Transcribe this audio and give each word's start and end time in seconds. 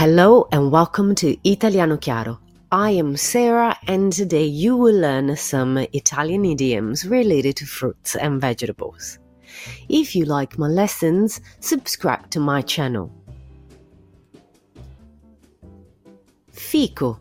Hello 0.00 0.48
and 0.50 0.72
welcome 0.72 1.14
to 1.16 1.36
Italiano 1.46 1.98
Chiaro. 1.98 2.38
I 2.72 2.92
am 2.92 3.18
Sarah 3.18 3.76
and 3.86 4.10
today 4.10 4.46
you 4.46 4.74
will 4.74 4.98
learn 4.98 5.36
some 5.36 5.76
Italian 5.76 6.46
idioms 6.46 7.06
related 7.06 7.56
to 7.56 7.66
fruits 7.66 8.16
and 8.16 8.40
vegetables. 8.40 9.18
If 9.90 10.16
you 10.16 10.24
like 10.24 10.56
my 10.56 10.68
lessons, 10.68 11.42
subscribe 11.60 12.30
to 12.30 12.40
my 12.40 12.62
channel. 12.62 13.12
Fico. 16.50 17.20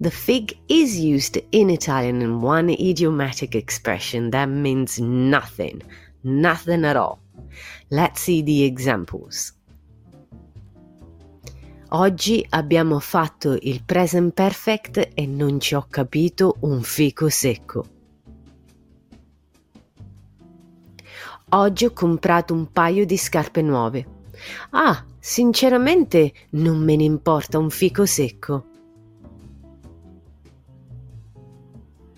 The 0.00 0.10
fig 0.10 0.58
is 0.68 0.98
used 0.98 1.38
in 1.52 1.70
Italian 1.70 2.22
in 2.22 2.40
one 2.40 2.70
idiomatic 2.70 3.54
expression 3.54 4.32
that 4.32 4.46
means 4.46 4.98
nothing, 4.98 5.80
nothing 6.24 6.84
at 6.84 6.96
all. 6.96 7.20
Let's 7.88 8.20
see 8.20 8.42
the 8.42 8.64
examples. 8.64 9.52
Oggi 11.90 12.44
abbiamo 12.50 12.98
fatto 12.98 13.56
il 13.62 13.82
present 13.82 14.34
perfect 14.34 15.08
e 15.14 15.24
non 15.24 15.58
ci 15.58 15.74
ho 15.74 15.86
capito 15.88 16.56
un 16.60 16.82
fico 16.82 17.30
secco. 17.30 17.86
Oggi 21.50 21.86
ho 21.86 21.92
comprato 21.92 22.52
un 22.52 22.70
paio 22.70 23.06
di 23.06 23.16
scarpe 23.16 23.62
nuove. 23.62 24.06
Ah, 24.70 25.02
sinceramente 25.18 26.34
non 26.50 26.76
me 26.76 26.94
ne 26.94 27.04
importa 27.04 27.58
un 27.58 27.70
fico 27.70 28.04
secco. 28.04 28.66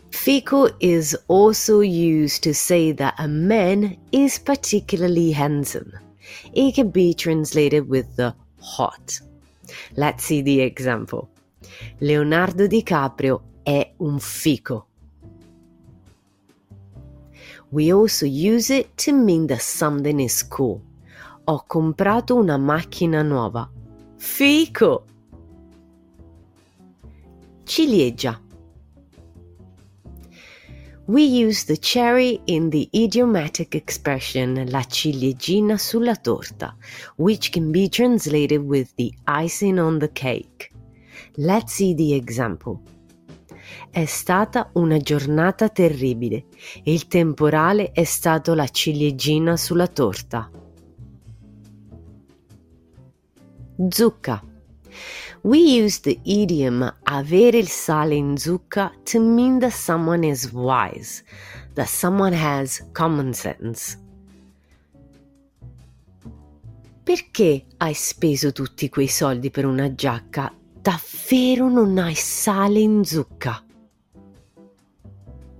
Fico 0.08 0.74
is 0.80 1.16
also 1.28 1.80
used 1.80 2.42
to 2.42 2.52
say 2.52 2.92
that 2.92 3.14
a 3.18 3.28
man 3.28 3.96
is 4.10 4.36
particularly 4.40 5.32
handsome. 5.32 5.92
It 6.52 6.74
can 6.74 6.90
be 6.90 7.14
translated 7.14 7.88
with 7.88 8.16
the 8.16 8.34
hot. 8.58 9.29
Let's 9.94 10.24
see 10.24 10.42
the 10.42 10.60
example. 10.60 11.28
Leonardo 11.98 12.66
DiCaprio 12.66 13.42
è 13.62 13.92
un 13.98 14.18
fico. 14.18 14.86
We 17.70 17.92
also 17.92 18.26
use 18.26 18.70
it 18.70 18.96
to 19.04 19.12
mean 19.12 19.46
that 19.46 19.60
something 19.60 20.18
is 20.20 20.46
cool. 20.48 20.80
Ho 21.44 21.64
comprato 21.66 22.36
una 22.36 22.56
macchina 22.56 23.22
nuova. 23.22 23.70
Fico! 24.16 25.04
Ciliegia. 27.64 28.40
We 31.10 31.22
use 31.22 31.64
the 31.64 31.76
cherry 31.76 32.40
in 32.44 32.70
the 32.70 32.88
idiomatic 32.92 33.74
expression 33.74 34.64
la 34.68 34.84
ciliegina 34.88 35.76
sulla 35.76 36.14
torta, 36.14 36.76
which 37.16 37.50
can 37.50 37.72
be 37.72 37.88
translated 37.88 38.60
with 38.60 38.94
the 38.94 39.12
icing 39.26 39.80
on 39.80 39.98
the 39.98 40.12
cake. 40.12 40.70
Let's 41.34 41.72
see 41.72 41.94
the 41.96 42.14
example. 42.14 42.82
È 43.90 44.04
stata 44.04 44.70
una 44.74 44.98
giornata 44.98 45.68
terribile 45.68 46.44
e 46.84 46.92
il 46.92 47.08
temporale 47.08 47.90
è 47.90 48.04
stato 48.04 48.54
la 48.54 48.68
ciliegina 48.68 49.56
sulla 49.56 49.88
torta. 49.88 50.48
Zucca. 53.88 54.49
We 55.42 55.58
use 55.58 56.00
the 56.00 56.18
idiom 56.24 56.82
avere 57.04 57.58
il 57.58 57.68
sale 57.68 58.14
in 58.14 58.36
zucca 58.36 58.92
to 59.04 59.20
mean 59.20 59.58
that 59.60 59.72
someone 59.72 60.24
is 60.24 60.52
wise, 60.52 61.22
that 61.74 61.88
someone 61.88 62.32
has 62.32 62.82
common 62.92 63.32
sense. 63.32 63.96
Perché 67.02 67.64
hai 67.78 67.94
speso 67.94 68.52
tutti 68.52 68.88
quei 68.88 69.08
soldi 69.08 69.50
per 69.50 69.64
una 69.64 69.94
giacca? 69.94 70.52
Davvero 70.80 71.68
non 71.68 71.98
hai 71.98 72.14
sale 72.14 72.78
in 72.80 73.04
zucca? 73.04 73.64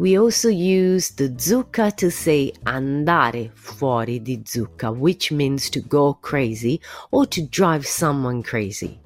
We 0.01 0.17
also 0.17 0.49
use 0.49 1.11
the 1.11 1.35
zucca 1.37 1.95
to 1.97 2.11
say 2.11 2.53
andare 2.65 3.51
fuori 3.53 4.23
di 4.23 4.41
zucca, 4.47 4.91
which 4.91 5.31
means 5.31 5.69
to 5.69 5.81
go 5.81 6.15
crazy 6.15 6.81
or 7.11 7.27
to 7.27 7.43
drive 7.43 7.85
someone 7.85 8.43
crazy. 8.43 8.99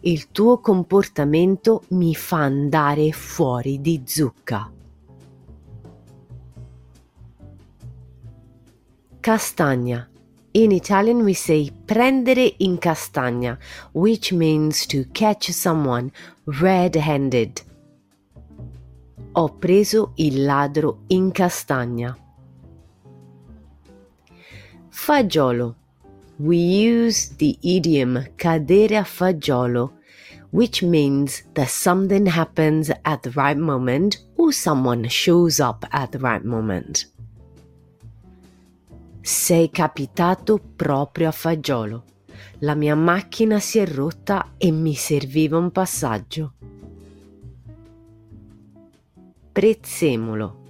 Il 0.00 0.30
tuo 0.30 0.60
comportamento 0.60 1.82
mi 1.88 2.14
fa 2.14 2.38
andare 2.38 3.12
fuori 3.12 3.80
di 3.80 4.02
zucca. 4.04 4.70
Castagna. 9.20 10.08
In 10.52 10.70
Italian 10.70 11.20
we 11.20 11.34
say 11.34 11.70
prendere 11.84 12.54
in 12.58 12.78
castagna, 12.78 13.58
which 13.92 14.32
means 14.32 14.86
to 14.86 15.04
catch 15.12 15.50
someone 15.50 16.10
red-handed. 16.44 17.60
Ho 19.32 19.48
preso 19.58 20.12
il 20.14 20.44
ladro 20.44 21.00
in 21.08 21.30
castagna. 21.32 22.16
Fagiolo. 24.88 25.74
We 26.38 26.56
use 26.56 27.30
the 27.36 27.58
idiom 27.62 28.22
cadere 28.36 28.98
a 28.98 29.04
fagiolo, 29.04 29.92
which 30.50 30.82
means 30.82 31.42
that 31.54 31.68
something 31.68 32.26
happens 32.26 32.90
at 33.04 33.22
the 33.22 33.30
right 33.30 33.56
moment 33.56 34.18
or 34.36 34.52
someone 34.52 35.08
shows 35.08 35.60
up 35.60 35.84
at 35.92 36.12
the 36.12 36.18
right 36.18 36.44
moment. 36.44 37.10
Sei 39.22 39.70
capitato 39.70 40.60
proprio 40.76 41.28
a 41.28 41.32
fagiolo. 41.32 42.04
La 42.60 42.74
mia 42.74 42.94
macchina 42.94 43.58
si 43.58 43.78
è 43.78 43.86
rotta 43.86 44.52
e 44.56 44.70
mi 44.70 44.94
serviva 44.94 45.58
un 45.58 45.72
passaggio. 45.72 46.52
Prezzemolo 49.52 50.65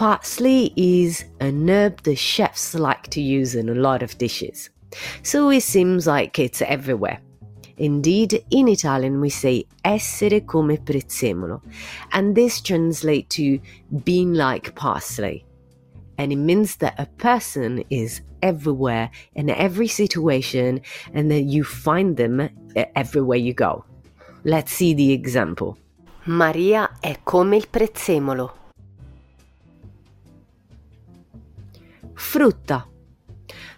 Parsley 0.00 0.72
is 0.76 1.26
an 1.40 1.68
herb 1.68 2.02
the 2.04 2.16
chefs 2.16 2.74
like 2.74 3.08
to 3.08 3.20
use 3.20 3.54
in 3.54 3.68
a 3.68 3.74
lot 3.74 4.02
of 4.02 4.16
dishes, 4.16 4.70
so 5.22 5.50
it 5.50 5.62
seems 5.62 6.06
like 6.06 6.38
it's 6.38 6.62
everywhere. 6.62 7.20
Indeed, 7.76 8.42
in 8.50 8.66
Italian 8.68 9.20
we 9.20 9.28
say 9.28 9.66
essere 9.84 10.40
come 10.40 10.78
prezzemolo, 10.78 11.60
and 12.12 12.34
this 12.34 12.62
translates 12.62 13.36
to 13.36 13.60
being 14.02 14.32
like 14.32 14.74
parsley. 14.74 15.44
And 16.16 16.32
it 16.32 16.36
means 16.36 16.76
that 16.76 16.98
a 16.98 17.04
person 17.18 17.84
is 17.90 18.22
everywhere 18.40 19.10
in 19.34 19.50
every 19.50 19.88
situation 19.88 20.80
and 21.12 21.30
that 21.30 21.42
you 21.42 21.62
find 21.62 22.16
them 22.16 22.48
everywhere 22.96 23.36
you 23.36 23.52
go. 23.52 23.84
Let's 24.44 24.72
see 24.72 24.94
the 24.94 25.12
example. 25.12 25.76
Maria 26.24 26.88
è 27.02 27.18
come 27.22 27.58
il 27.58 27.68
prezzemolo. 27.68 28.54
Frutta. 32.20 32.84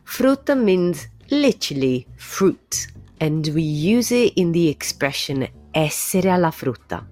Frutta 0.04 0.54
means 0.54 1.08
literally 1.30 2.06
fruit, 2.16 2.88
and 3.20 3.47
we 3.54 3.62
use 3.62 4.10
it 4.10 4.34
in 4.36 4.53
the 4.53 4.69
expression 4.69 5.48
essere 5.72 6.28
alla 6.28 6.50
frutta. 6.50 7.06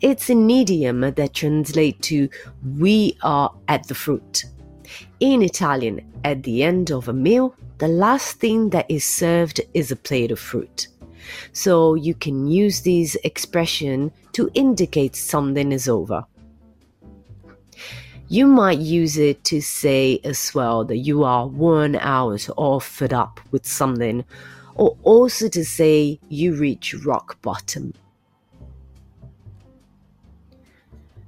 It's 0.00 0.28
an 0.28 0.48
idiom 0.48 1.00
that 1.00 1.32
translates 1.32 2.06
to 2.08 2.28
we 2.78 3.16
are 3.22 3.50
at 3.66 3.88
the 3.88 3.94
fruit. 3.94 4.44
In 5.18 5.42
Italian, 5.42 6.00
at 6.22 6.42
the 6.44 6.62
end 6.62 6.92
of 6.92 7.08
a 7.08 7.12
meal, 7.12 7.56
the 7.78 7.88
last 7.88 8.38
thing 8.38 8.70
that 8.70 8.88
is 8.88 9.02
served 9.02 9.60
is 9.72 9.90
a 9.90 9.96
plate 9.96 10.30
of 10.30 10.38
fruit. 10.38 10.88
So 11.52 11.94
you 11.94 12.14
can 12.14 12.46
use 12.46 12.82
this 12.82 13.16
expression 13.24 14.12
to 14.34 14.50
indicate 14.54 15.16
something 15.16 15.72
is 15.72 15.88
over. 15.88 16.24
You 18.28 18.46
might 18.46 18.78
use 18.78 19.18
it 19.18 19.44
to 19.44 19.60
say 19.60 20.18
as 20.24 20.52
well 20.54 20.84
that 20.86 20.96
you 20.96 21.24
are 21.24 21.46
worn 21.46 21.94
out 21.96 22.48
or 22.56 22.80
fed 22.80 23.12
up 23.12 23.38
with 23.50 23.66
something, 23.66 24.24
or 24.76 24.96
also 25.02 25.48
to 25.48 25.64
say 25.64 26.18
you 26.28 26.54
reach 26.54 26.94
rock 27.04 27.36
bottom. 27.42 27.92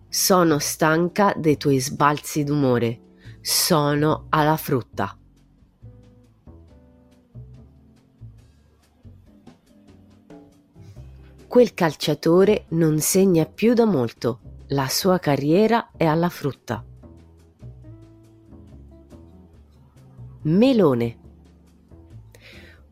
Sono 0.09 0.59
stanca 0.59 1.35
dei 1.37 1.59
tuoi 1.59 1.79
sbalzi 1.79 2.43
d'umore. 2.43 3.01
Sono 3.43 4.27
alla 4.31 4.57
frutta. 4.57 5.15
Quel 11.47 11.75
calciatore 11.75 12.65
non 12.69 12.99
segna 13.01 13.45
più 13.45 13.75
da 13.75 13.85
molto. 13.85 14.41
La 14.71 14.89
sua 14.89 15.19
carriera 15.19 15.91
è 15.97 16.05
alla 16.05 16.29
frutta. 16.29 16.85
Melone. 20.47 21.17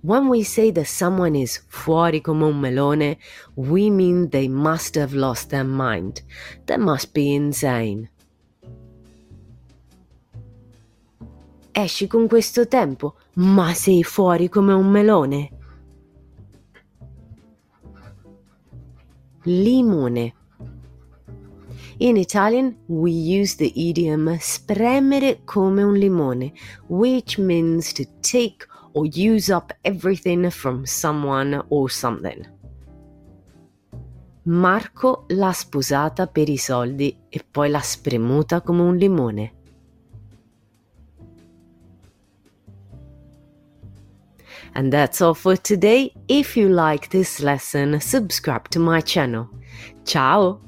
When 0.02 0.28
we 0.28 0.42
say 0.42 0.70
that 0.72 0.86
someone 0.86 1.34
is 1.34 1.62
fuori 1.70 2.20
come 2.20 2.42
un 2.42 2.60
melone, 2.60 3.16
we 3.54 3.88
mean 3.88 4.28
they 4.28 4.48
must 4.48 4.96
have 4.96 5.14
lost 5.14 5.48
their 5.48 5.64
mind. 5.64 6.20
They 6.66 6.76
must 6.76 7.14
be 7.14 7.32
insane. 7.32 8.10
esci 11.74 12.06
con 12.06 12.28
questo 12.28 12.68
tempo, 12.68 13.16
ma 13.34 13.74
sei 13.74 14.04
fuori 14.04 14.48
come 14.48 14.72
un 14.72 14.86
melone. 14.86 15.50
Limone. 19.42 20.34
In 21.98 22.16
Italian, 22.16 22.76
we 22.88 23.12
use 23.12 23.54
the 23.56 23.72
idiom 23.76 24.36
spremere 24.40 25.44
come 25.44 25.82
un 25.82 25.94
limone, 25.94 26.52
which 26.88 27.38
means 27.38 27.92
to 27.92 28.04
take 28.20 28.66
or 28.94 29.06
use 29.06 29.48
up 29.48 29.72
everything 29.84 30.50
from 30.50 30.86
someone 30.86 31.62
or 31.68 31.88
something. 31.88 32.46
Marco 34.46 35.24
l'ha 35.28 35.52
sposata 35.52 36.26
per 36.26 36.48
i 36.48 36.56
soldi 36.56 37.16
e 37.28 37.40
poi 37.48 37.70
l'ha 37.70 37.80
spremuta 37.80 38.60
come 38.60 38.82
un 38.82 38.96
limone. 38.96 39.52
And 44.74 44.92
that's 44.92 45.20
all 45.20 45.34
for 45.34 45.56
today. 45.56 46.12
If 46.26 46.56
you 46.56 46.68
like 46.68 47.08
this 47.08 47.38
lesson, 47.38 48.00
subscribe 48.00 48.68
to 48.70 48.80
my 48.80 49.00
channel. 49.00 49.48
Ciao! 50.04 50.60